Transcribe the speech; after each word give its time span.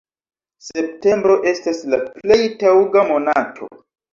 Septembro 0.67 1.35
estas 1.53 1.83
la 1.95 2.01
plej 2.15 2.41
taŭga 2.65 3.07
monato. 3.15 3.71